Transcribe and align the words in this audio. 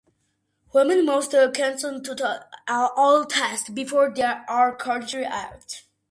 Women 0.73 1.05
must 1.05 1.29
consent 1.53 2.05
to 2.05 2.41
all 2.67 3.23
tests 3.25 3.69
before 3.69 4.11
they 4.11 4.23
are 4.47 4.73
carried 4.75 5.25
out. 5.25 5.83